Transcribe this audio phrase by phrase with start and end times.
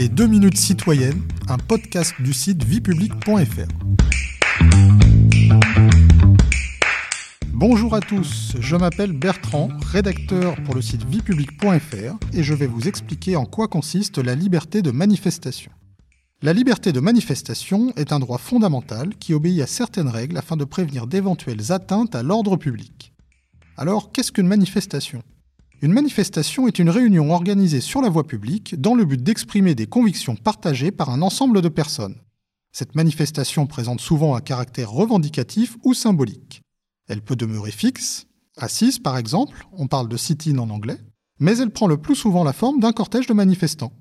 [0.00, 3.68] Les 2 minutes citoyennes, un podcast du site viepublic.fr.
[7.48, 12.88] Bonjour à tous, je m'appelle Bertrand, rédacteur pour le site viepublic.fr et je vais vous
[12.88, 15.70] expliquer en quoi consiste la liberté de manifestation.
[16.40, 20.64] La liberté de manifestation est un droit fondamental qui obéit à certaines règles afin de
[20.64, 23.12] prévenir d'éventuelles atteintes à l'ordre public.
[23.76, 25.22] Alors, qu'est-ce qu'une manifestation?
[25.82, 29.86] Une manifestation est une réunion organisée sur la voie publique dans le but d'exprimer des
[29.86, 32.20] convictions partagées par un ensemble de personnes.
[32.70, 36.60] Cette manifestation présente souvent un caractère revendicatif ou symbolique.
[37.08, 38.26] Elle peut demeurer fixe,
[38.58, 40.98] assise par exemple, on parle de sit-in en anglais,
[41.38, 43.94] mais elle prend le plus souvent la forme d'un cortège de manifestants.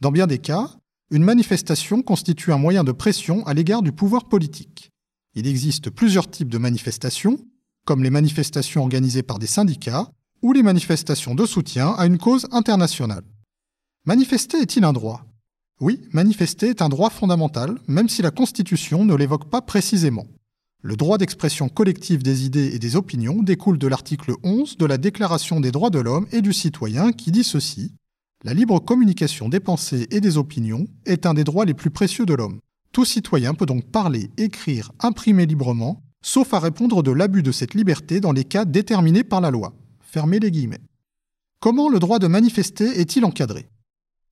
[0.00, 0.68] Dans bien des cas,
[1.12, 4.90] une manifestation constitue un moyen de pression à l'égard du pouvoir politique.
[5.34, 7.38] Il existe plusieurs types de manifestations,
[7.86, 10.10] comme les manifestations organisées par des syndicats
[10.42, 13.24] ou les manifestations de soutien à une cause internationale.
[14.06, 15.24] Manifester est-il un droit?
[15.80, 20.26] Oui, manifester est un droit fondamental, même si la Constitution ne l'évoque pas précisément.
[20.82, 24.98] Le droit d'expression collective des idées et des opinions découle de l'article 11 de la
[24.98, 27.92] Déclaration des droits de l'homme et du citoyen qui dit ceci
[28.42, 32.24] la libre communication des pensées et des opinions est un des droits les plus précieux
[32.24, 32.58] de l'homme.
[32.90, 37.74] Tout citoyen peut donc parler, écrire, imprimer librement, sauf à répondre de l'abus de cette
[37.74, 39.74] liberté dans les cas déterminés par la loi.
[40.12, 40.80] Fermez les guillemets.
[41.60, 43.68] Comment le droit de manifester est-il encadré?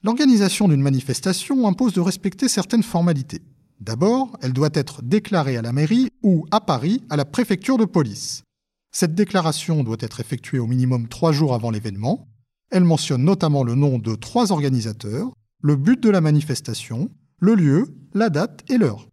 [0.03, 3.43] L'organisation d'une manifestation impose de respecter certaines formalités.
[3.79, 7.85] D'abord, elle doit être déclarée à la mairie ou, à Paris, à la préfecture de
[7.85, 8.43] police.
[8.91, 12.27] Cette déclaration doit être effectuée au minimum trois jours avant l'événement,
[12.73, 15.31] elle mentionne notamment le nom de trois organisateurs,
[15.63, 19.07] le but de la manifestation, le lieu, la date et l'heure.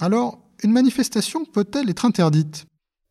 [0.00, 2.64] Alors, une manifestation peut-elle être interdite?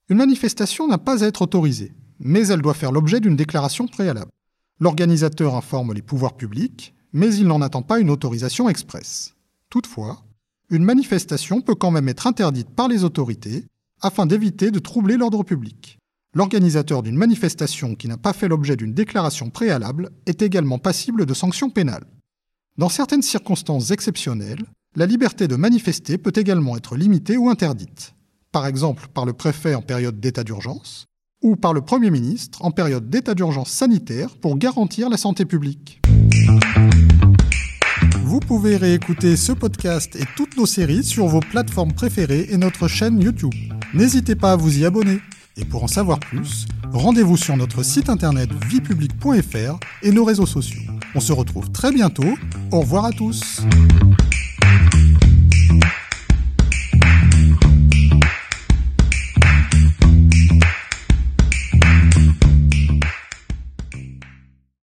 [0.08, 4.32] Une manifestation n'a pas à être autorisée, mais elle doit faire l'objet d'une déclaration préalable.
[4.80, 9.36] L'organisateur informe les pouvoirs publics, mais il n'en attend pas une autorisation expresse.
[9.70, 10.24] Toutefois,
[10.70, 13.66] une manifestation peut quand même être interdite par les autorités
[14.02, 15.98] afin d'éviter de troubler l'ordre public.
[16.34, 21.34] L'organisateur d'une manifestation qui n'a pas fait l'objet d'une déclaration préalable est également passible de
[21.34, 22.06] sanctions pénales.
[22.78, 24.66] Dans certaines circonstances exceptionnelles,
[24.98, 28.14] la liberté de manifester peut également être limitée ou interdite,
[28.52, 31.06] par exemple par le préfet en période d'état d'urgence,
[31.42, 36.02] ou par le Premier ministre en période d'état d'urgence sanitaire pour garantir la santé publique.
[38.24, 42.88] Vous pouvez réécouter ce podcast et toutes nos séries sur vos plateformes préférées et notre
[42.88, 43.54] chaîne YouTube.
[43.94, 45.20] N'hésitez pas à vous y abonner.
[45.58, 50.82] Et pour en savoir plus, rendez-vous sur notre site internet viepublic.fr et nos réseaux sociaux.
[51.16, 52.36] On se retrouve très bientôt.
[52.72, 53.62] Au revoir à tous.